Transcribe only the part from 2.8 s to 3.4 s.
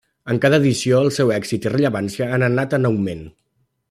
augment.